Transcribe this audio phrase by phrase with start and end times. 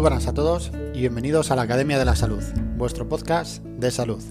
[0.00, 2.44] Buenas a todos y bienvenidos a la Academia de la Salud,
[2.76, 4.22] vuestro podcast de salud.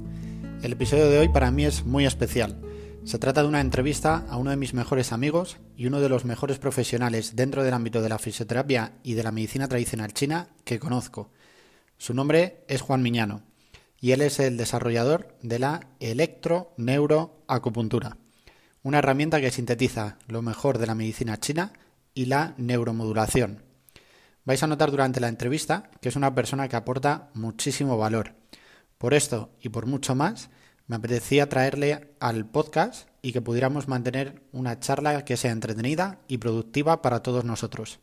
[0.64, 2.62] El episodio de hoy para mí es muy especial.
[3.04, 6.24] Se trata de una entrevista a uno de mis mejores amigos y uno de los
[6.24, 10.80] mejores profesionales dentro del ámbito de la fisioterapia y de la medicina tradicional china que
[10.80, 11.32] conozco.
[11.98, 13.42] Su nombre es Juan Miñano
[14.00, 18.16] y él es el desarrollador de la electroneuroacupuntura,
[18.84, 21.74] una herramienta que sintetiza lo mejor de la medicina china
[22.14, 23.67] y la neuromodulación
[24.48, 28.34] vais a notar durante la entrevista que es una persona que aporta muchísimo valor.
[28.98, 30.50] Por esto y por mucho más,
[30.88, 36.38] me apetecía traerle al podcast y que pudiéramos mantener una charla que sea entretenida y
[36.38, 38.00] productiva para todos nosotros.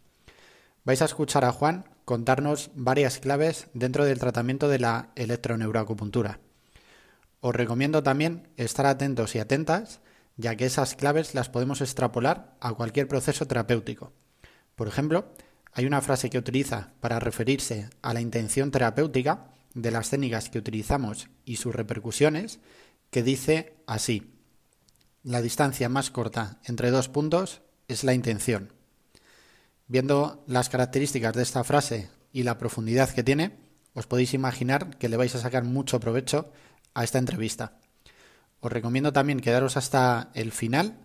[0.85, 6.41] Vais a escuchar a Juan contarnos varias claves dentro del tratamiento de la electroneuroacupuntura.
[7.41, 10.03] Os recomiendo también estar atentos y atentas,
[10.37, 14.13] ya que esas claves las podemos extrapolar a cualquier proceso terapéutico.
[14.75, 15.33] Por ejemplo,
[15.75, 20.59] hay una frase que utiliza para referirse a la intención terapéutica de las técnicas que
[20.59, 22.61] utilizamos y sus repercusiones,
[23.11, 24.31] que dice así,
[25.25, 28.73] la distancia más corta entre dos puntos es la intención.
[29.89, 33.59] Viendo las características de esta frase y la profundidad que tiene,
[33.95, 36.53] os podéis imaginar que le vais a sacar mucho provecho
[36.95, 37.79] a esta entrevista.
[38.61, 41.01] Os recomiendo también quedaros hasta el final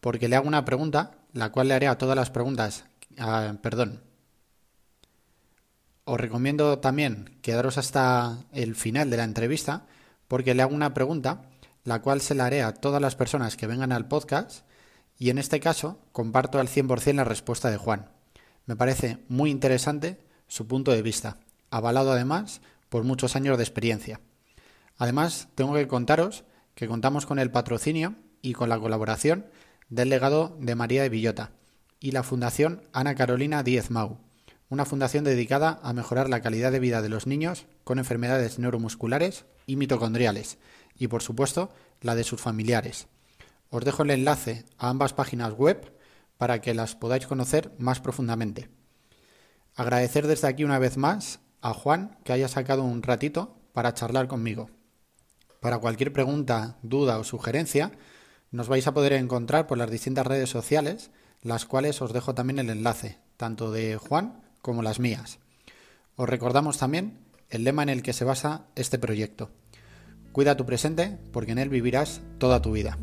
[0.00, 2.84] porque le hago una pregunta, la cual le haré a todas las preguntas
[3.18, 4.02] Ah, perdón.
[6.04, 9.86] Os recomiendo también quedaros hasta el final de la entrevista
[10.28, 11.50] porque le hago una pregunta,
[11.84, 14.66] la cual se la haré a todas las personas que vengan al podcast
[15.18, 18.10] y en este caso comparto al 100% la respuesta de Juan.
[18.66, 21.38] Me parece muy interesante su punto de vista,
[21.70, 24.20] avalado además por muchos años de experiencia.
[24.98, 29.46] Además, tengo que contaros que contamos con el patrocinio y con la colaboración
[29.88, 31.52] del legado de María de Villota,
[32.00, 34.18] y la Fundación Ana Carolina Díez Mau,
[34.68, 39.44] una fundación dedicada a mejorar la calidad de vida de los niños con enfermedades neuromusculares
[39.66, 40.58] y mitocondriales,
[40.96, 43.06] y por supuesto la de sus familiares.
[43.70, 45.92] Os dejo el enlace a ambas páginas web
[46.38, 48.68] para que las podáis conocer más profundamente.
[49.74, 54.28] Agradecer desde aquí una vez más a Juan que haya sacado un ratito para charlar
[54.28, 54.70] conmigo.
[55.60, 57.92] Para cualquier pregunta, duda o sugerencia,
[58.50, 61.10] nos vais a poder encontrar por las distintas redes sociales
[61.44, 65.38] las cuales os dejo también el enlace, tanto de Juan como las mías.
[66.16, 67.18] Os recordamos también
[67.50, 69.50] el lema en el que se basa este proyecto.
[70.32, 72.98] Cuida tu presente porque en él vivirás toda tu vida.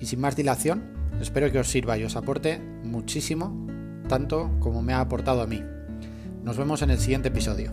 [0.00, 3.66] Y sin más dilación, espero que os sirva y os aporte muchísimo,
[4.06, 5.62] tanto como me ha aportado a mí.
[6.44, 7.72] Nos vemos en el siguiente episodio.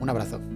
[0.00, 0.55] Un abrazo.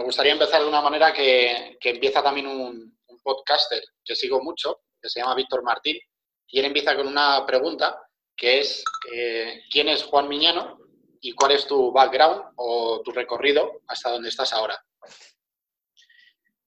[0.00, 5.20] Gustaría empezar de una manera que, empieza también un, podcaster que sigo mucho, que se
[5.20, 5.98] llama Víctor Martín,
[6.46, 8.00] y él empieza con una pregunta
[8.34, 8.82] que es,
[9.12, 10.78] eh, ¿quién es Juan Miñano
[11.20, 14.82] y cuál es tu background o tu recorrido hasta donde estás ahora?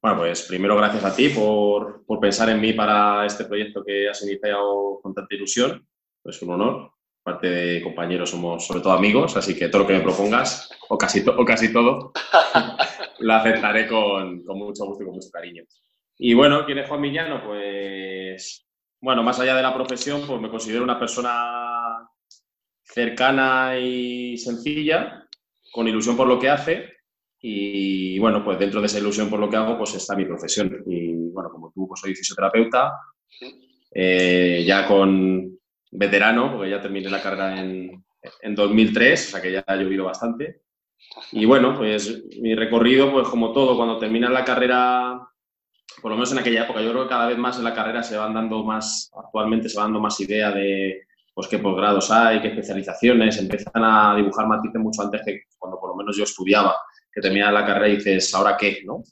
[0.01, 4.09] Bueno, pues primero gracias a ti por, por pensar en mí para este proyecto que
[4.09, 5.87] has iniciado con tanta ilusión.
[6.23, 6.93] Es un honor
[7.23, 10.97] parte de compañeros somos sobre todo amigos, así que todo lo que me propongas, o
[10.97, 12.11] casi, o casi todo,
[13.19, 15.63] lo aceptaré con, con, mucho gusto y con mucho cariño.
[16.17, 17.43] Y bueno, ¿quién es Juan Millano?
[17.45, 18.67] Pues,
[18.99, 22.07] bueno, más allá de la profesión, pues me considero una persona
[22.83, 25.27] cercana y sencilla,
[25.71, 26.89] con ilusión por lo que hace,
[27.43, 30.83] y bueno, pues dentro de esa ilusión por lo que hago, pues está mi profesión.
[30.85, 32.93] Y bueno, como tú, pues soy fisioterapeuta,
[33.93, 35.59] eh, ya con
[35.91, 38.03] veterano, porque ya terminé la carrera en,
[38.41, 40.61] en 2003, o sea que ya ha llovido bastante.
[41.31, 45.19] Y bueno, pues mi recorrido, pues como todo, cuando terminas la carrera,
[46.01, 48.03] por lo menos en aquella época, yo creo que cada vez más en la carrera
[48.03, 52.41] se van dando más, actualmente se va dando más idea de pues qué posgrados hay,
[52.41, 56.75] qué especializaciones, empiezan a dibujar matices mucho antes que cuando por lo menos yo estudiaba,
[57.11, 58.81] que terminaba la carrera y dices, ¿ahora qué?
[58.85, 59.03] ¿no?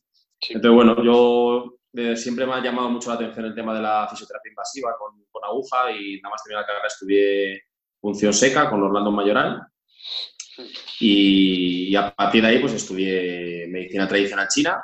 [0.50, 4.08] Entonces, bueno, yo eh, siempre me ha llamado mucho la atención el tema de la
[4.10, 7.64] fisioterapia invasiva con, con aguja y nada más terminar la carrera estudié
[8.00, 9.62] función seca con Orlando Mayoral
[11.00, 14.84] y, a partir de ahí pues estudié medicina tradicional china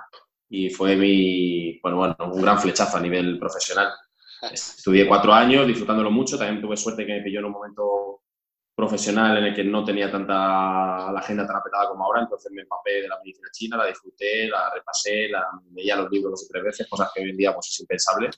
[0.49, 3.89] y fue mi, bueno, bueno, un gran flechazo a nivel profesional.
[4.51, 8.21] Estudié cuatro años disfrutándolo mucho, también tuve suerte que me pilló en un momento
[8.75, 10.33] profesional en el que no tenía tanta
[11.11, 14.49] la agenda tan apretada como ahora, entonces me empapé de la medicina china, la disfruté,
[14.49, 17.53] la repasé, la, leía los libros dos o tres veces, cosas que hoy en día
[17.53, 18.29] pues, es impensable.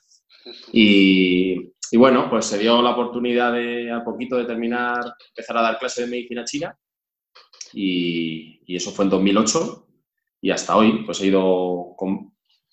[0.71, 4.99] Y, y, bueno, pues se dio la oportunidad de a poquito de terminar,
[5.29, 6.77] empezar a dar clases de medicina china
[7.73, 9.87] y, y, eso fue en 2008
[10.41, 11.95] y hasta hoy pues he ido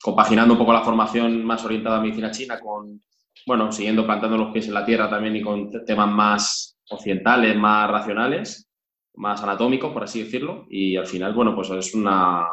[0.03, 3.03] compaginando un poco la formación más orientada a medicina china con,
[3.47, 7.91] bueno, siguiendo plantando los pies en la tierra también y con temas más occidentales, más
[7.91, 8.71] racionales,
[9.15, 10.67] más anatómicos, por así decirlo.
[10.69, 12.49] Y al final, bueno, pues es una,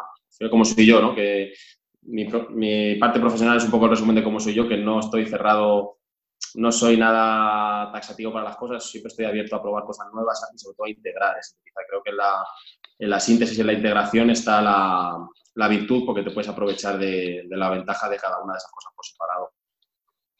[0.50, 1.16] como soy yo, ¿no?
[1.16, 1.54] Que
[2.04, 5.00] mi, mi, parte profesional es un poco el resumen de cómo soy yo, que no
[5.00, 6.00] estoy cerrado,
[6.56, 10.57] no soy nada taxativo para las cosas, siempre estoy abierto a probar cosas nuevas y
[10.57, 11.36] sobre todo a integrar.
[11.88, 12.45] Creo que en la,
[13.00, 16.98] en la síntesis y en la integración está la, la virtud porque te puedes aprovechar
[16.98, 19.54] de, de, la ventaja de cada una de esas cosas por separado.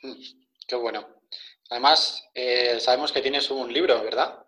[0.04, 0.22] Mm,
[0.68, 1.21] qué bueno.
[1.72, 4.40] Además, eh, sabemos que tienes un libro, ¿verdad?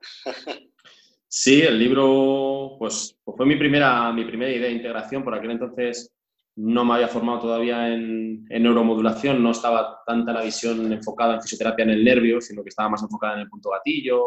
[1.28, 5.24] sí, el libro pues, pues, fue mi primera, mi primera idea de integración.
[5.24, 6.14] Por aquel entonces
[6.58, 11.84] no me había formado todavía en, neuromodulación, no estaba tanta la visión enfocada en fisioterapia
[11.84, 14.22] en el nervio, sino que estaba más enfocada en el punto gatillo,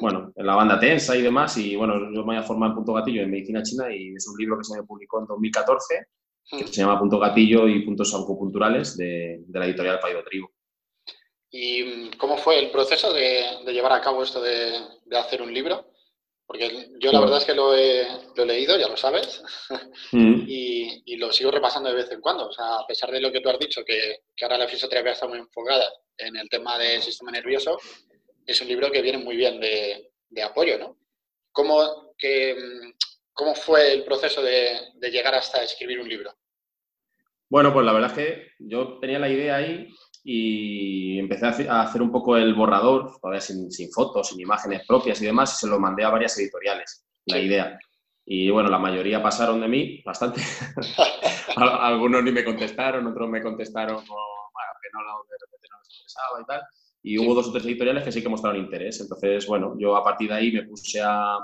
[0.00, 1.58] bueno, en la banda tensa y demás.
[1.58, 4.38] Y bueno, yo me había formado en punto gatillo en medicina china y es un
[4.38, 6.06] libro que se me publicó en 2014,
[6.52, 10.50] que se llama Punto Gatillo y Puntos Acupunturales de, de la editorial Paido Trigo.
[11.54, 14.72] ¿Y cómo fue el proceso de, llevar a cabo esto de,
[15.04, 15.92] de hacer un libro?
[16.46, 18.06] Porque yo la verdad es que lo he,
[18.44, 19.42] leído, ya lo sabes,
[20.12, 20.44] mm.
[20.46, 22.48] y, lo sigo repasando de vez en cuando.
[22.48, 25.28] O sea, a pesar de lo que tú has dicho, que, ahora la fisioterapia está
[25.28, 25.86] muy enfocada
[26.18, 27.78] en el tema del sistema nervioso,
[28.44, 30.98] es un libro que viene muy bien de, apoyo, ¿no?
[31.52, 32.56] ¿Cómo, que,
[33.32, 36.34] ¿Cómo fue el proceso de, de llegar hasta escribir un libro?
[37.48, 39.88] Bueno, pues la verdad es que yo tenía la idea ahí
[40.24, 45.20] y empecé a hacer un poco el borrador, todavía sin, sin, fotos, sin imágenes propias
[45.20, 47.78] y demás, y se lo mandé a varias editoriales, la idea.
[48.24, 50.40] Y bueno, la mayoría pasaron de mí, bastante.
[51.56, 54.20] Algunos ni me contestaron, otros me contestaron como,
[54.52, 56.62] bueno, que no, de repente no les interesaba y tal.
[57.02, 59.00] Y hubo dos o tres editoriales que sí que mostraron interés.
[59.00, 61.36] Entonces, bueno, yo a partir de ahí me puse a...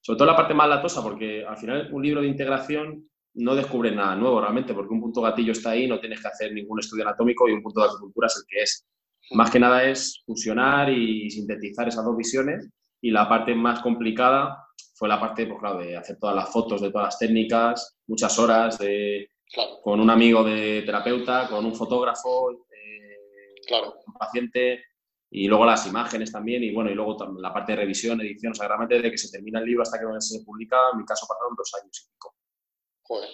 [0.00, 3.90] Sobre todo la parte más latosa, porque al final un libro de integración no descubre
[3.90, 7.04] nada nuevo realmente, porque un punto gatillo está ahí, no tienes que hacer ningún estudio
[7.04, 8.86] anatómico y un punto de acupuntura es el que es.
[9.32, 12.68] Más que nada es fusionar y sintetizar esas dos visiones
[13.00, 16.80] y la parte más complicada fue la parte pues, claro, de hacer todas las fotos
[16.80, 19.30] de todas las técnicas, muchas horas de,
[19.82, 23.96] con un amigo de terapeuta, con un fotógrafo, eh, claro.
[24.06, 24.84] un paciente
[25.30, 28.54] y luego las imágenes también y bueno, y luego la parte de revisión, edición, o
[28.54, 31.26] sea, realmente desde que se termina el libro hasta que se publica, en mi caso
[31.28, 32.35] pasaron dos años y pico.
[33.06, 33.30] Joder.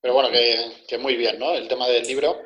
[0.00, 1.54] Pero bueno, que, muy bien, ¿no?
[1.54, 2.36] El tema del libro.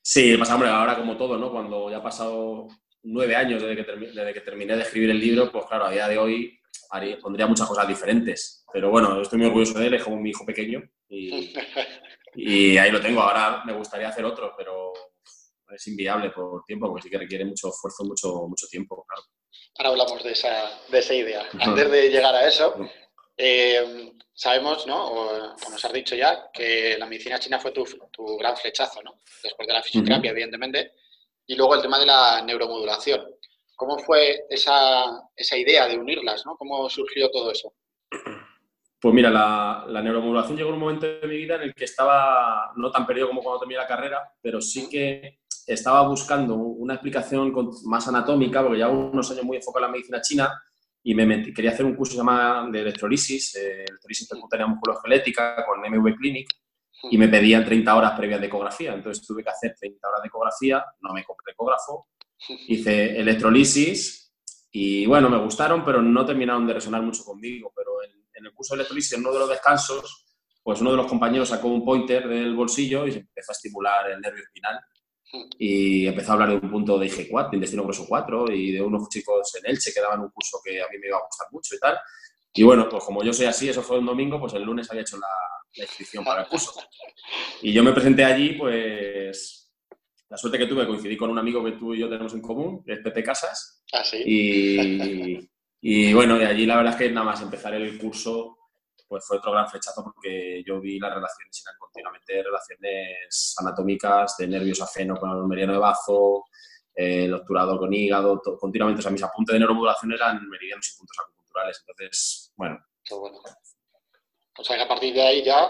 [0.00, 1.50] Sí, pasa, hombre, ahora como todo, ¿no?
[1.50, 2.68] Cuando ya ha pasado
[3.02, 6.08] nueve años desde que, desde que terminé de escribir el libro, pues claro, a día
[6.08, 6.60] de hoy
[7.20, 8.64] pondría muchas cosas diferentes.
[8.72, 11.54] Pero bueno, estoy muy orgulloso de él, es como mi hijo pequeño y,
[12.34, 13.20] y ahí lo tengo.
[13.20, 14.92] Ahora me gustaría hacer otro, pero
[15.74, 19.22] es inviable por tiempo, porque sí que requiere mucho esfuerzo, mucho, mucho tiempo, claro.
[19.78, 21.48] Ahora hablamos de esa, de esa idea.
[21.58, 22.76] Antes de llegar a eso,
[23.36, 25.06] eh, sabemos, ¿no?
[25.06, 27.84] O, nos has dicho ya, que la medicina china fue tu,
[28.38, 29.18] gran flechazo, ¿no?
[29.42, 30.92] Después de la fisioterapia, evidentemente.
[31.46, 33.24] Y luego el tema de la neuromodulación.
[33.74, 36.56] ¿Cómo fue esa, idea de unirlas, ¿no?
[36.56, 37.74] ¿Cómo surgió todo eso?
[39.00, 42.72] Pues mira, la, neuromodulación llegó en un momento de mi vida en el que estaba
[42.76, 47.52] no tan perdido como cuando terminé la carrera, pero sí que estaba buscando una explicación
[47.84, 50.62] más anatómica, porque ya unos años muy enfocado en la medicina china,
[51.04, 56.16] y me quería hacer un curso llamado de electrolisis, eh, electrolisis percutánea musculoesquelética con MV
[56.16, 56.48] Clinic
[57.10, 58.94] y me pedían 30 horas previas de ecografía.
[58.94, 62.08] Entonces tuve que hacer 30 horas de ecografía, no me compré ecógrafo,
[62.68, 64.32] hice electrolisis
[64.70, 67.72] y bueno, me gustaron, pero no terminaron de resonar mucho conmigo.
[67.74, 70.24] Pero en, en el curso de electrolisis, en uno de los descansos,
[70.62, 74.08] pues uno de los compañeros sacó un pointer del bolsillo y se empezó a estimular
[74.08, 74.78] el nervio espinal
[75.58, 78.82] y empezó a hablar de un punto de IG4, de intestino grueso 4 y de
[78.82, 81.46] unos chicos en Elche que daban un curso que a mí me iba a gustar
[81.50, 81.98] mucho y tal.
[82.54, 85.02] Y bueno, pues como yo soy así, eso fue un domingo, pues el lunes había
[85.02, 85.26] hecho la,
[85.74, 86.72] inscripción para el curso.
[87.62, 89.70] Y yo me presenté allí, pues
[90.28, 92.82] la suerte que tuve, coincidí con un amigo que tú y yo tenemos en común,
[92.84, 93.82] que es Pepe Casas.
[93.92, 94.22] Ah, sí.
[94.24, 98.58] Y, y bueno, y allí la verdad es que nada más empezar el curso,
[99.12, 104.46] pues fue otro gran flechazo porque yo vi las relaciones, eran continuamente relaciones anatómicas de
[104.46, 106.46] nervios afeno con el meridiano de bazo,
[106.94, 110.98] eh, el obturador con hígado, continuamente, o sea, mis apuntes de neuromodulación eran meridianos y
[110.98, 112.82] puntos acupunturales, entonces, bueno.
[113.04, 113.38] Qué bueno.
[114.56, 115.68] O sea que a partir de ahí ya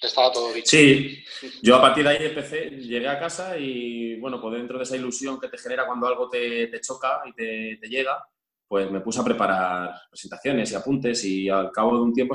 [0.00, 0.70] estaba todo dicho.
[0.70, 1.24] Sí,
[1.64, 4.96] yo a partir de ahí empecé, llegué a casa y, bueno, pues dentro de esa
[4.96, 8.24] ilusión que te genera cuando algo te, te choca y te, te llega,
[8.66, 12.34] pues me puse a preparar presentaciones y apuntes y al cabo de un tiempo,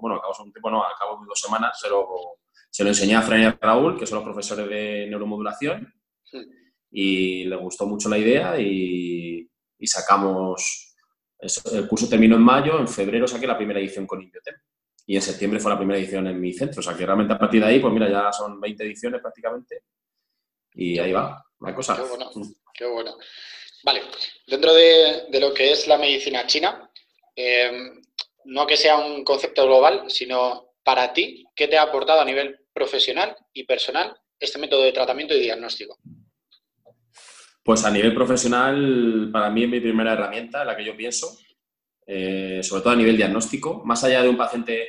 [0.00, 2.06] bueno, al cabo de un tiempo no, al cabo de dos semanas se lo,
[2.70, 5.92] se lo enseñé a Fran y a Raúl, que son los profesores de neuromodulación,
[6.90, 9.48] y les gustó mucho la idea y,
[9.82, 10.94] sacamos,
[11.38, 14.54] el curso terminó en mayo, en febrero saqué la primera edición con Indiotem.
[15.06, 16.80] y en septiembre fue la primera edición en mi centro.
[16.80, 19.84] O sea que realmente a partir de ahí, pues mira, ya son 20 ediciones prácticamente
[20.72, 21.96] y ahí va la cosa.
[21.96, 22.30] Qué bueno,
[22.76, 23.16] qué bueno.
[23.84, 24.02] Vale,
[24.46, 26.90] dentro de, lo que es la medicina china,
[27.34, 27.70] eh,
[28.44, 32.60] no que sea un concepto global, sino para ti, ¿qué te ha aportado a nivel
[32.72, 35.98] profesional y personal este método de tratamiento y diagnóstico?
[37.62, 41.36] Pues a nivel profesional, para mí es mi primera herramienta, la que yo pienso,
[42.06, 44.88] eh, sobre todo a nivel diagnóstico, más allá de un paciente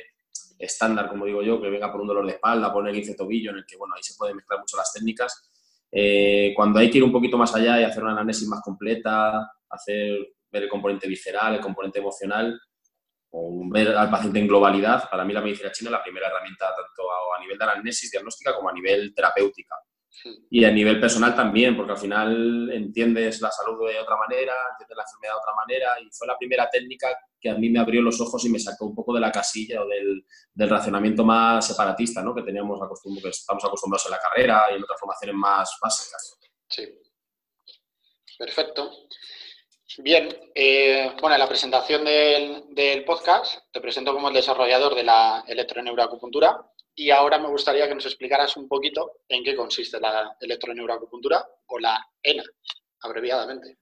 [0.58, 3.50] estándar, como digo yo, que venga por un dolor de espalda, por un de tobillo,
[3.50, 5.50] en el que, bueno, ahí se pueden mezclar mucho las técnicas.
[5.90, 9.50] Eh, cuando hay que ir un poquito más allá y hacer una análisis más completa,
[9.68, 10.18] hacer,
[10.50, 12.58] ver el componente visceral, el componente emocional,
[13.30, 16.66] o ver al paciente en globalidad, para mí la medicina china es la primera herramienta
[16.68, 17.02] tanto
[17.36, 19.76] a, nivel de anamnesis diagnóstica como a nivel terapéutica.
[20.50, 24.96] Y a nivel personal también, porque al final entiendes la salud de otra manera, entiendes
[24.96, 27.08] la enfermedad de otra manera, y fue la primera técnica
[27.40, 29.82] que a mí me abrió los ojos y me sacó un poco de la casilla
[29.82, 32.34] o del, del racionamiento más separatista, ¿no?
[32.34, 36.38] que teníamos acostumbrados, que estamos acostumbrados en la carrera y en otras formaciones más básicas.
[36.68, 36.86] Sí.
[38.38, 38.90] Perfecto.
[39.98, 45.02] Bien, eh, bueno, en la presentación del, del, podcast te presento como el desarrollador de
[45.02, 46.56] la electroneuroacupuntura
[46.98, 51.78] y ahora me gustaría que nos explicaras un poquito en qué consiste la electroneuroacupuntura o
[51.78, 52.42] la ENA,
[53.02, 53.78] abreviadamente.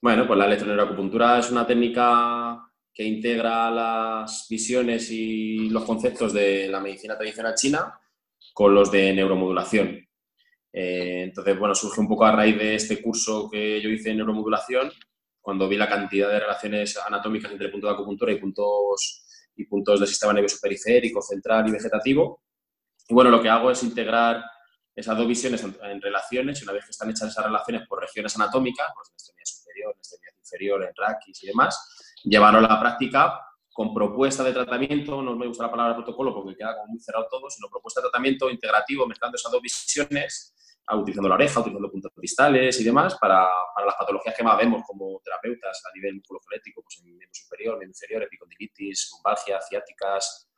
[0.00, 2.58] Bueno, pues la electroneuroacupuntura es una técnica
[2.94, 8.00] que integra las visiones y los conceptos de la medicina tradicional china
[8.54, 9.88] con los de neuromodulación.
[10.72, 14.16] Eh, entonces, bueno, surge un poco a raíz de este curso que yo hice en
[14.16, 14.90] neuromodulación,
[15.38, 19.26] cuando vi la cantidad de relaciones anatómicas entre el punto de acupuntura y puntos,
[19.56, 22.42] y puntos del sistema nervioso periférico, central y vegetativo.
[23.08, 24.42] Y bueno, lo que hago es integrar
[24.94, 28.34] esas dos visiones en, relaciones y una vez que están hechas esas relaciones por regiones
[28.36, 32.80] anatómicas, pues en extremidad superior, en extremidad inferior, en raquis y demás, llevarlo a la
[32.80, 33.40] práctica
[33.72, 37.28] con propuesta de tratamiento, no me gusta la palabra protocolo porque queda como muy cerrado
[37.30, 40.54] todo, sino propuesta de tratamiento integrativo mezclando esas dos visiones
[40.96, 44.82] utilizando la oreja, utilizando puntos distales y demás para, para, las patologías que más vemos
[44.86, 50.50] como terapeutas a nivel musculoesquelético, pues en miembro superior, miembro inferior, epicondilitis, lumbalgia, ciáticas,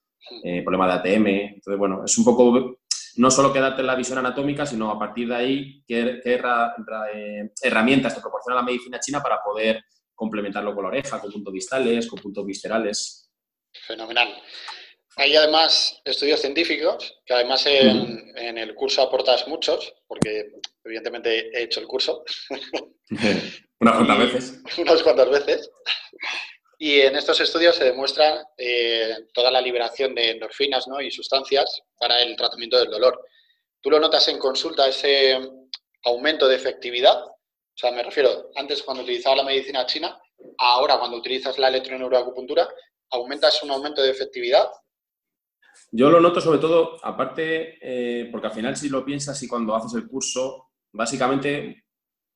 [0.44, 1.26] eh, problemas de ATM.
[1.26, 2.78] Entonces, bueno, es un poco
[3.16, 7.50] no solo quedarte en la visión anatómica, sino a partir de ahí qué, qué eh,
[7.62, 9.84] herramientas te proporciona la medicina china para poder
[10.14, 13.30] complementarlo con la oreja, con puntos distales, con puntos viscerales.
[13.86, 14.28] Fenomenal.
[15.16, 20.52] Hay además estudios científicos, que además en, el curso aportas muchos, porque
[20.84, 22.24] evidentemente he hecho el curso.
[23.80, 24.60] unas cuantas veces.
[24.78, 25.70] Unas cuantas veces.
[26.78, 32.20] Y en estos estudios se demuestra eh, toda la liberación de endorfinas y sustancias para
[32.22, 33.24] el tratamiento del dolor.
[33.80, 35.38] ¿Tú lo notas en consulta ese
[36.04, 37.22] aumento de efectividad?
[37.24, 40.20] O sea, me refiero, antes cuando utilizaba la medicina china,
[40.58, 42.68] ahora cuando utilizas la electroneuroacupuntura,
[43.10, 44.68] ¿aumentas un aumento de efectividad
[45.94, 49.76] yo lo noto sobre todo, aparte, eh, porque al final si lo piensas y cuando
[49.76, 51.84] haces el curso, básicamente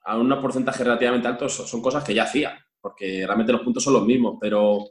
[0.05, 3.95] a un porcentaje relativamente alto son cosas que ya hacía, porque realmente los puntos son
[3.95, 4.91] los mismos, pero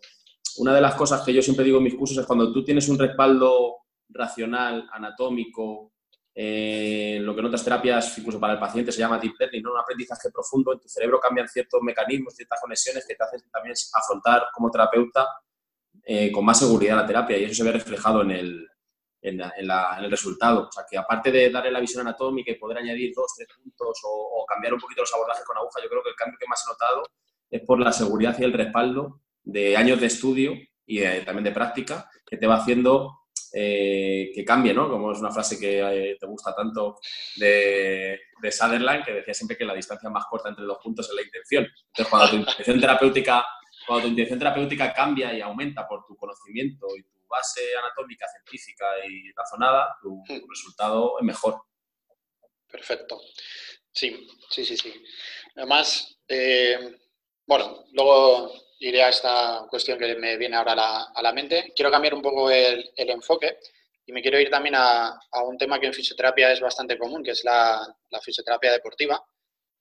[0.57, 2.89] una de las cosas que yo siempre digo en mis cursos es cuando tú tienes
[2.89, 3.77] un respaldo
[4.09, 5.93] racional, anatómico,
[6.33, 9.73] eh, lo que en otras terapias, incluso para el paciente, se llama deep learning, ¿no?
[9.73, 13.75] un aprendizaje profundo, en tu cerebro cambian ciertos mecanismos, ciertas conexiones que te hacen también
[13.93, 15.27] afrontar como terapeuta
[16.05, 18.67] eh, con más seguridad la terapia y eso se ve reflejado en el,
[19.21, 20.67] en, el resultado.
[20.67, 23.99] O sea, que aparte de darle la visión anatómica y poder añadir dos, tres puntos
[24.03, 26.63] o, cambiar un poquito los abordajes con aguja, yo creo que el cambio que más
[26.63, 27.03] he notado
[27.49, 30.53] es por la seguridad y el respaldo de años de estudio
[30.85, 33.25] y también de práctica que te va haciendo
[33.57, 34.89] eh, que cambie, ¿no?
[34.89, 36.99] Como es una frase que eh, te gusta tanto
[37.37, 41.15] de, de Sutherland, que decía siempre que la distancia más corta entre dos puntos es
[41.15, 41.65] la intención.
[41.87, 43.45] Entonces, cuando tu intención terapéutica
[43.85, 48.85] cuando tu intención terapéutica cambia y aumenta por tu conocimiento y tu base anatómica, científica
[49.07, 51.61] y razonada, tu, resultado es mejor.
[52.67, 53.19] Perfecto.
[53.91, 55.03] Sí, sí, sí, sí.
[55.55, 56.97] Además, eh,
[57.45, 60.73] bueno, luego iré a esta cuestión que me viene ahora
[61.13, 61.71] a la, mente.
[61.75, 63.59] Quiero cambiar un poco el, enfoque
[64.05, 67.31] y me quiero ir también a, un tema que en fisioterapia es bastante común, que
[67.31, 69.23] es la, fisioterapia deportiva.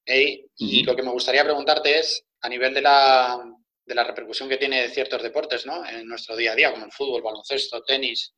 [0.06, 3.42] Y lo que me gustaría preguntarte es, a nivel de la,
[3.86, 5.84] de la repercusión que tiene ciertos deportes ¿no?
[5.86, 8.34] en nuestro día a día, como el fútbol, baloncesto, tenis.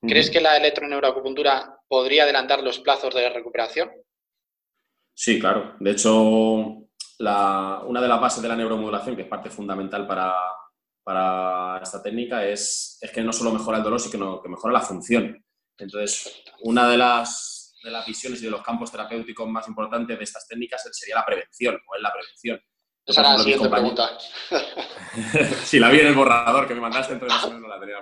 [0.00, 3.90] ¿Crees que la electroneuroacupuntura podría adelantar los plazos de recuperación?
[5.12, 5.74] Sí, claro.
[5.80, 10.36] De hecho, una de las bases de la neuromodulación, que es parte fundamental para,
[11.02, 14.80] para esta técnica, es, es, que no solo mejora el dolor, sino que mejora la
[14.80, 15.44] función.
[15.76, 20.22] Entonces, una de las, de las visiones y de los campos terapéuticos más importantes de
[20.22, 22.60] estas técnicas sería la prevención, o es la prevención.
[23.08, 24.18] Esa era la siguiente pregunta.
[25.64, 27.96] sí, la vi en el borrador que me mandaste, entonces no la tenía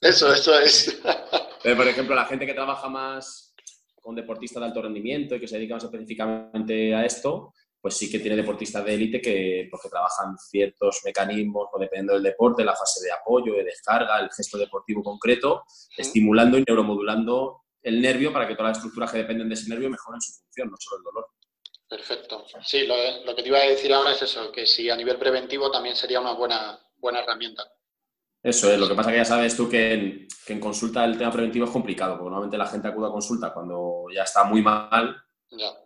[0.00, 0.98] Eso, eso es.
[1.76, 3.54] por ejemplo, la gente que trabaja más
[4.00, 8.10] con deportistas de alto rendimiento y que se dedica más específicamente a esto, pues sí
[8.10, 12.74] que tiene deportistas de élite que, porque trabajan ciertos mecanismos, o dependiendo del deporte, la
[12.74, 15.64] fase de apoyo, de descarga, el gesto deportivo concreto,
[15.98, 19.90] estimulando y neuromodulando el nervio para que todas las estructuras que dependen de ese nervio
[19.90, 21.26] mejoren su función, no solo el dolor.
[21.88, 22.44] Perfecto.
[22.64, 25.70] Sí, lo, que te iba a decir ahora es eso, que si a nivel preventivo
[25.70, 27.62] también sería una buena, buena herramienta.
[28.42, 31.66] Eso es, lo que pasa que ya sabes tú que en, consulta el tema preventivo
[31.66, 35.16] es complicado, porque normalmente la gente acude a consulta cuando ya está muy mal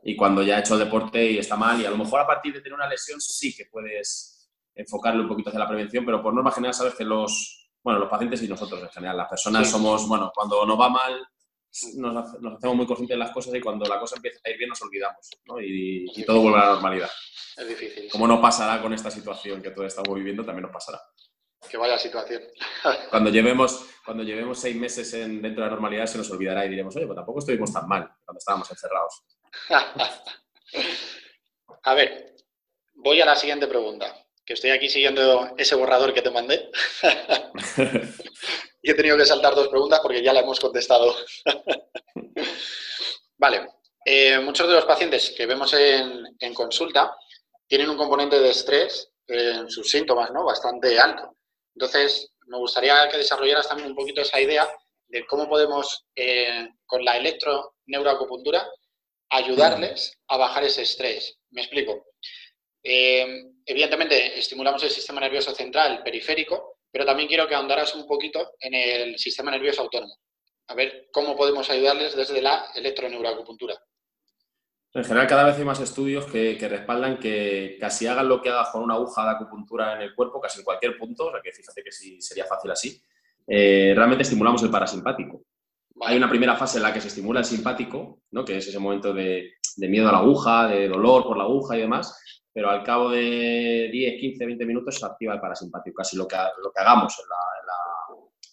[0.02, 2.54] y cuando ya ha hecho deporte y está mal, y a lo mejor a partir
[2.54, 6.32] de tener una lesión sí que puedes enfocarlo un poquito hacia la prevención, pero por
[6.32, 10.08] norma general sabes que los, bueno, los pacientes y nosotros en general, las personas somos,
[10.08, 11.26] bueno, cuando nos va mal
[11.96, 14.70] nos, hacemos muy conscientes de las cosas y cuando la cosa empieza a ir bien
[14.70, 15.60] nos olvidamos ¿no?
[15.60, 17.10] y, todo vuelve a la normalidad.
[17.56, 18.08] Es difícil.
[18.10, 21.00] Como no pasará con esta situación que todos estamos viviendo, también nos pasará.
[21.68, 22.42] Que vaya situación.
[23.10, 26.70] cuando llevemos, cuando llevemos seis meses en, dentro de la normalidad se nos olvidará y
[26.70, 29.22] diremos, oye, pues tampoco estuvimos tan mal cuando estábamos encerrados.
[31.82, 32.34] a ver,
[32.94, 36.70] voy a la siguiente pregunta, que estoy aquí siguiendo ese borrador que te mandé.
[38.82, 41.14] y he tenido que saltar dos preguntas porque ya la hemos contestado.
[43.38, 43.68] vale.
[44.04, 47.14] Eh, muchos de los pacientes que vemos en, consulta
[47.66, 50.44] tienen un componente de estrés en sus síntomas, ¿no?
[50.44, 51.36] Bastante alto.
[51.74, 54.68] Entonces, me gustaría que desarrollaras también un poquito esa idea
[55.06, 58.68] de cómo podemos, eh, con la electroneuroacupuntura,
[59.28, 61.38] ayudarles a bajar ese estrés.
[61.50, 62.06] Me explico.
[62.82, 68.52] Eh, evidentemente, estimulamos el sistema nervioso central periférico, pero también quiero que ahondaras un poquito
[68.60, 70.14] en el sistema nervioso autónomo.
[70.68, 73.74] A ver cómo podemos ayudarles desde la electroneuroacupuntura.
[74.92, 78.70] En general, cada vez hay más estudios que, respaldan que casi hagan lo que hagas
[78.70, 81.52] con una aguja de acupuntura en el cuerpo, casi en cualquier punto, o sea que
[81.52, 83.00] fíjate que sí sería fácil así,
[83.46, 85.42] eh, realmente estimulamos el parasimpático.
[86.00, 88.44] Hay una primera fase en la que se estimula el simpático, ¿no?
[88.44, 91.76] que es ese momento de, de miedo a la aguja, de dolor por la aguja
[91.76, 96.16] y demás, pero al cabo de 10, 15, 20 minutos se activa el parasimpático, casi
[96.16, 97.16] lo que, lo que hagamos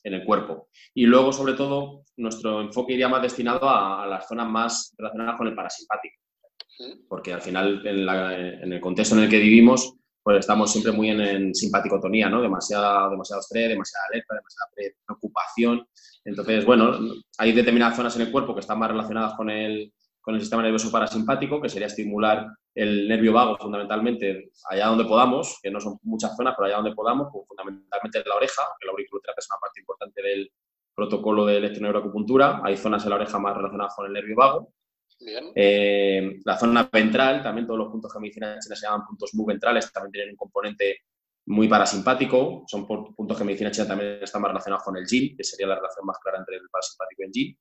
[0.04, 0.70] en, el cuerpo.
[0.94, 5.48] Y luego, sobre todo, nuestro enfoque iría más destinado a, las zonas más relacionadas con
[5.48, 6.16] el parasimpático,
[7.10, 11.54] porque al final, en, el contexto en el que vivimos, pues estamos siempre muy en,
[11.54, 12.42] simpaticotonía, ¿no?
[12.42, 15.88] Demasiado, demasiado estrés, demasiada alerta, demasiada preocupación.
[16.24, 17.00] Entonces, bueno,
[17.38, 20.62] hay determinadas zonas en el cuerpo que están más relacionadas con el, con el sistema
[20.62, 25.98] nervioso parasimpático, que sería estimular el nervio vago fundamentalmente allá donde podamos, que no son
[26.04, 29.50] muchas zonas, pero allá donde podamos, pues fundamentalmente en la oreja, que la auriculoterapia es
[29.50, 30.52] una parte importante del
[30.94, 32.62] protocolo de electroneuroacupuntura.
[32.64, 34.74] Hay zonas en la oreja más relacionadas con el nervio vago.
[35.56, 39.46] Eh, la zona ventral, también todos los puntos que medicina china se llaman puntos muy
[39.48, 41.00] ventrales, también tienen un componente
[41.48, 42.64] muy parasimpático.
[42.68, 45.76] Son puntos que medicina china también están más relacionados con el yin, que sería la
[45.78, 47.58] relación más clara entre el parasimpático y el yin.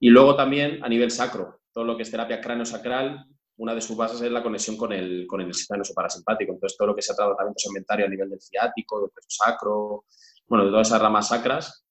[0.00, 3.24] Y luego también a nivel sacro, todo lo que es terapia cráneo-sacral,
[3.60, 6.52] una de sus bases es la conexión con el, con el sistema parasimpático.
[6.52, 10.04] Entonces, todo lo que sea tratamiento segmentario a nivel del ciático, del peso sacro,
[10.48, 11.84] bueno, de todas esas ramas sacras,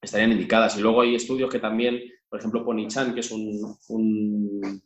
[0.00, 0.78] estarían indicadas.
[0.78, 4.82] Y luego hay estudios que también, por ejemplo, Ponichan, que es un, un,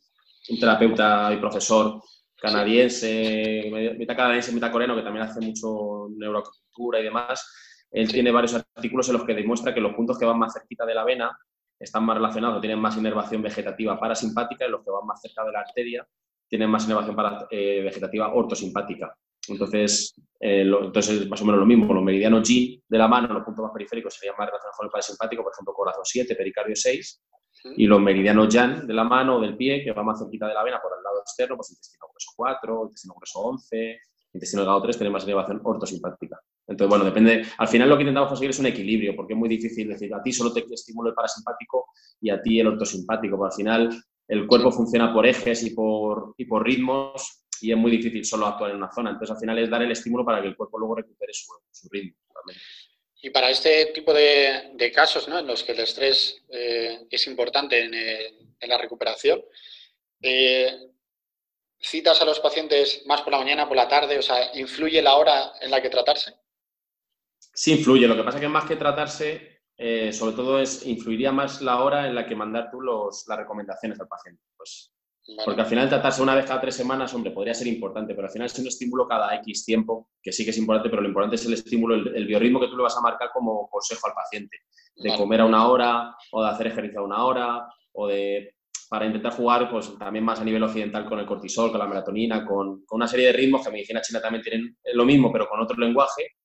[0.59, 2.03] terapeuta y profesor
[2.37, 8.53] canadiense, mitad canadiense, mitad coreano, que también hace mucho neuroacupuntura y demás, él tiene varios
[8.55, 11.39] artículos en los que demuestra que los puntos que van más cerquita de la vena
[11.79, 15.53] están más relacionados, tienen más inervación vegetativa parasimpática y los que van más cerca de
[15.53, 16.07] la arteria
[16.49, 19.15] tienen más inervación para, eh, vegetativa ortosimpática.
[19.49, 21.93] Entonces, eh, entonces, es más o menos lo mismo.
[21.93, 24.91] Los meridianos G de la mano, los puntos más periféricos, serían más relacionados con el
[24.91, 27.23] parasimpático, por ejemplo, corazón 7, pericardio 6.
[27.77, 30.55] Y los meridianos Jan de la mano o del pie, que va más cerquita de
[30.55, 34.01] la vena por el lado externo, pues intestino grueso 4, intestino grueso 11,
[34.35, 36.41] intestino delgado 3, tienen más inervación ortosimpática.
[36.67, 37.45] Entonces, bueno, depende.
[37.59, 40.23] Al final lo que intentamos conseguir es un equilibrio, porque es muy difícil decir, a
[40.23, 41.87] ti solo te estimulo el parasimpático
[42.21, 46.35] y a ti el ortosimpático, porque al final el cuerpo funciona por ejes y por,
[46.37, 49.11] y por ritmos y es muy difícil solo actuar en una zona.
[49.11, 52.17] Entonces, al final es dar el estímulo para que el cuerpo luego recupere su, ritmo.
[53.23, 55.39] Y para este tipo de, casos, ¿no?
[55.39, 59.43] en los que el estrés eh, es importante en, eh, la recuperación,
[60.21, 60.91] eh,
[61.79, 64.19] ¿citas a los pacientes más por la mañana, por la tarde?
[64.19, 66.35] O sea, ¿influye la hora en la que tratarse?
[67.57, 71.33] Sí influye, lo que pasa es que más que tratarse, eh, sobre todo es, influiría
[71.33, 74.43] más la hora en la que mandar tú los, las recomendaciones al paciente.
[74.55, 74.93] Pues,
[75.43, 78.33] Porque al final tratarse una vez cada tres semanas, hombre, podría ser importante, pero al
[78.33, 81.37] final es un estímulo cada X tiempo, que sí que es importante, pero lo importante
[81.37, 84.59] es el estímulo, el, biorritmo que tú le vas a marcar como consejo al paciente,
[84.95, 88.55] de comer a una hora, o de hacer ejercicio a una hora, o de
[88.91, 92.45] para intentar jugar pues también más a nivel occidental con el cortisol, con la melatonina,
[92.45, 95.49] con, con una serie de ritmos que en medicina china también tienen lo mismo, pero
[95.49, 96.37] con otro lenguaje,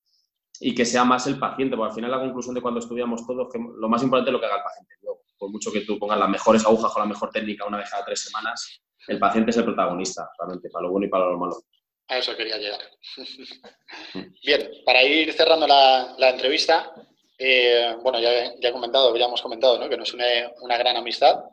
[0.64, 3.52] y que sea más el paciente, porque al final la conclusión de cuando estudiamos todos
[3.52, 4.96] que lo más importante es lo que haga el paciente.
[5.38, 8.06] por mucho que tú pongas las mejores agujas con la mejor técnica una vez cada
[8.06, 11.56] tres semanas, el paciente es el protagonista, realmente, para lo bueno y para lo malo.
[12.08, 12.80] A eso quería llegar.
[14.46, 16.94] Bien, para ir cerrando la, entrevista,
[17.40, 19.90] eh, bueno, ya, ya, he comentado, ya hemos comentado, ¿no?
[19.90, 21.44] que nos une una gran amistad.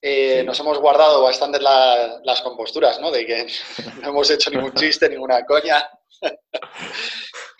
[0.00, 3.10] Eh, nos hemos guardado bastante las composturas, ¿no?
[3.10, 3.46] De que
[4.00, 5.86] no hemos hecho ningún chiste, ninguna coña.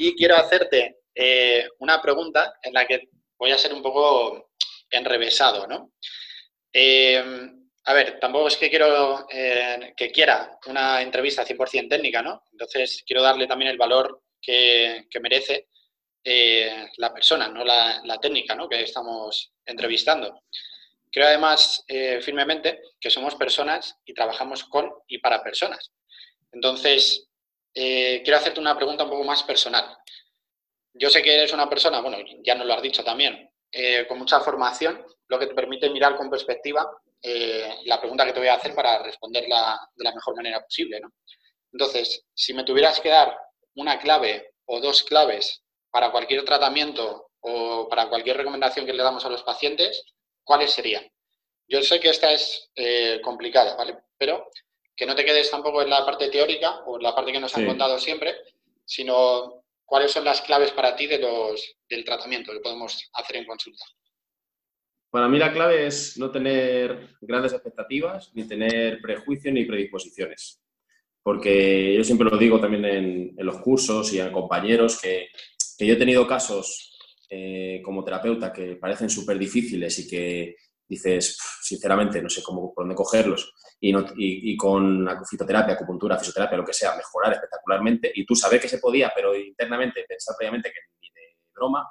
[0.06, 3.08] Y quiero hacerte eh, una pregunta en la que
[3.38, 4.50] voy a ser un poco
[4.90, 5.92] enrevesado, ¿no?
[6.72, 7.22] Eh,
[7.84, 12.44] a ver, tampoco es que quiero que quiera una entrevista 100% técnica, ¿no?
[12.52, 15.68] Entonces quiero darle también el valor que, merece
[16.98, 18.68] la persona, no la, la, técnica, ¿no?
[18.68, 20.42] Que estamos entrevistando.
[21.10, 25.92] Creo además eh, firmemente que somos personas y trabajamos con y para personas.
[26.52, 27.29] Entonces,
[27.74, 29.96] eh, quiero hacerte una pregunta un poco más personal.
[30.92, 34.18] Yo sé que eres una persona, bueno, ya nos lo has dicho también, eh, con
[34.18, 36.90] mucha formación, lo que te permite mirar con perspectiva
[37.84, 41.02] la pregunta que te voy a hacer para responderla de la mejor manera posible.
[41.70, 43.38] Entonces, si me tuvieras que dar
[43.74, 49.24] una clave o dos claves para cualquier tratamiento o para cualquier recomendación que le damos
[49.24, 50.04] a los pacientes,
[50.44, 51.10] ¿cuáles serían?
[51.68, 53.96] Yo sé que esta es eh, complicada, ¿vale?
[54.18, 54.50] Pero
[55.00, 57.56] que no te quedes tampoco en la parte teórica o en la parte que nos
[57.56, 58.34] han contado siempre,
[58.84, 63.46] sino cuáles son las claves para ti de los, del tratamiento que podemos hacer en
[63.46, 63.82] consulta.
[65.08, 70.60] Para mí la clave es no tener grandes expectativas, ni tener prejuicios ni predisposiciones.
[71.22, 75.28] Porque yo siempre lo digo también en, los cursos y a compañeros que,
[75.78, 76.94] que yo he tenido casos
[77.30, 80.56] eh, como terapeuta que parecen súper difíciles y que
[80.90, 86.64] dices, sinceramente, no sé cómo, por dónde cogerlos, y, y, con fitoterapia, acupuntura, fisioterapia, lo
[86.64, 90.80] que sea, mejorar espectacularmente, y tú sabes que se podía, pero internamente pensar previamente que
[91.00, 91.88] ni de broma,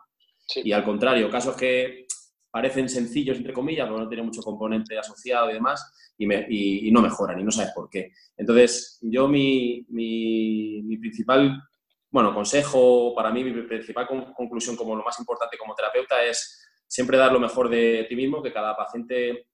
[0.56, 2.06] y al contrario, casos que
[2.52, 7.40] parecen sencillos, entre comillas, pero no tienen mucho componente asociado y demás, y, no mejoran,
[7.40, 8.12] y no sabes por qué.
[8.36, 11.64] Entonces, yo mi, mi, mi principal
[12.12, 17.17] bueno, consejo, para mí mi principal conclusión como lo más importante como terapeuta es siempre
[17.17, 19.47] dar lo mejor de ti mismo, que cada paciente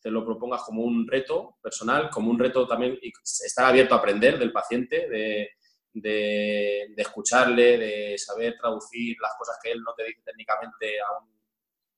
[0.00, 3.12] te lo propongas como un reto personal, como un reto también, y
[3.44, 9.82] estar abierto a aprender del paciente, de, escucharle, de saber traducir las cosas que él
[9.82, 10.96] no te dice técnicamente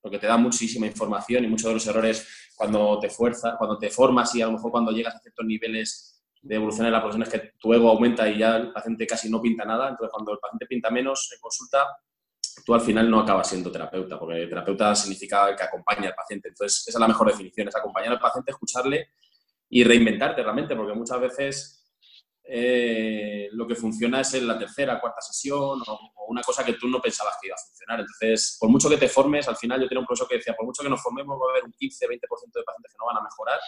[0.01, 3.89] porque te da muchísima información y muchos de los errores cuando te fuerza, cuando te
[3.89, 7.23] formas y a lo mejor cuando llegas a ciertos niveles de evolución en la profesión
[7.23, 9.89] es que tu ego aumenta y ya el paciente casi no pinta nada.
[9.89, 11.87] Entonces, cuando el paciente pinta menos en consulta,
[12.63, 16.49] tú al final no acabas siendo terapeuta, porque terapeuta significa el que acompaña al paciente.
[16.49, 19.09] Entonces, esa es la mejor definición, es acompañar al paciente, escucharle
[19.69, 21.85] y reinventarte realmente, porque muchas veces
[22.47, 26.87] eh, lo que funciona es en la tercera, cuarta sesión o, una cosa que tú
[26.87, 27.99] no pensabas que iba a funcionar.
[27.99, 30.65] Entonces, por mucho que te formes, al final yo tenía un profesor que decía, por
[30.65, 33.23] mucho que nos formemos, va a haber un 15-20% de pacientes que no van a
[33.23, 33.59] mejorar.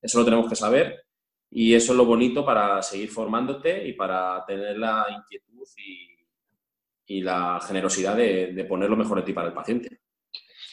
[0.00, 1.04] Eso lo tenemos que saber
[1.50, 6.15] y eso es lo bonito para seguir formándote y para tener la inquietud y,
[7.08, 10.00] la generosidad de, poner lo mejor de ti para el paciente.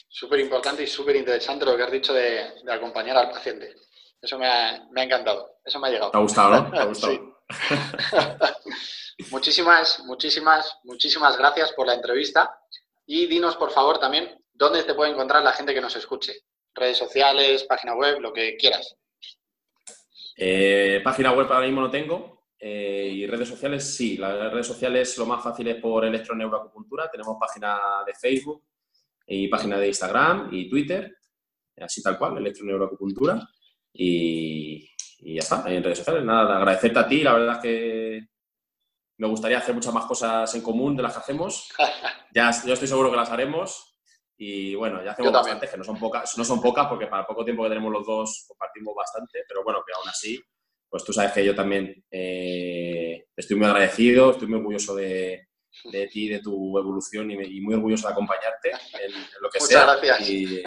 [0.07, 3.75] Súper importante y súper interesante lo que has dicho de, acompañar al paciente.
[4.21, 6.11] Eso me ha, encantado, eso me ha llegado.
[6.11, 6.71] ¿Te ha gustado, no?
[6.71, 7.43] ¿Te ha gustado?
[9.31, 12.49] muchísimas, muchísimas, muchísimas gracias por la entrevista
[13.05, 16.33] y dinos, por favor, también dónde te puede encontrar la gente que nos escuche.
[16.73, 18.95] Redes sociales, página web, lo que quieras.
[20.35, 22.42] Eh, página web ahora mismo no tengo.
[22.65, 24.15] Eh, y redes sociales, sí.
[24.15, 27.11] Las redes sociales lo más fácil es por electroneuroacupuntura.
[27.11, 28.63] Tenemos página de Facebook
[29.27, 31.13] y página de Instagram y Twitter.
[31.81, 33.37] Así tal cual, electroneuroacupuntura.
[33.91, 36.23] Y, y ya está, en redes sociales.
[36.23, 37.21] Nada, agradecerte a ti.
[37.21, 38.27] La verdad es que
[39.17, 41.69] me gustaría hacer muchas más cosas en común de las que hacemos.
[42.35, 43.99] Ya, yo estoy seguro que las haremos.
[44.35, 47.45] Y bueno, ya hacemos bastantes, que no son, pocas, no son pocas porque para poco
[47.45, 50.41] tiempo que tenemos los dos compartimos bastante, pero bueno, que aún así,
[50.93, 55.47] pues tú sabes que yo también eh, estoy muy agradecido, estoy muy orgulloso de,
[55.85, 60.29] de ti, de tu evolución y, muy orgulloso de acompañarte en, lo que Muchas gracias.
[60.29, 60.61] Y,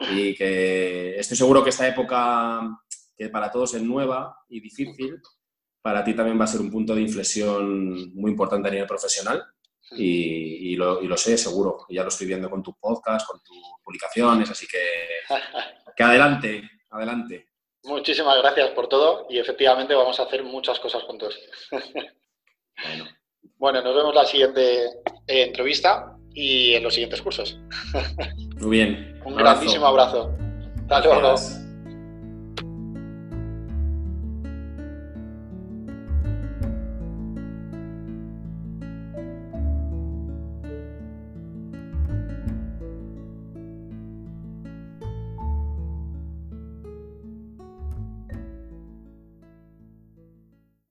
[0.00, 2.60] y, que estoy seguro que esta época,
[3.16, 5.18] que para todos es nueva y difícil,
[5.80, 9.42] para ti también va a ser un punto de inflexión muy importante a nivel profesional
[9.92, 11.86] y, lo, sé seguro.
[11.88, 14.82] Ya lo estoy viendo con tu podcast, con tus publicaciones, así que,
[15.96, 17.51] que adelante, adelante.
[17.84, 21.38] Muchísimas gracias por todo y efectivamente vamos a hacer muchas cosas juntos.
[22.84, 23.04] Bueno,
[23.58, 24.84] bueno nos vemos en la siguiente
[25.26, 27.58] eh, entrevista y en los siguientes cursos.
[28.60, 29.20] Muy bien.
[29.24, 30.34] Un, grandísimo abrazo.
[30.88, 31.36] Hasta luego.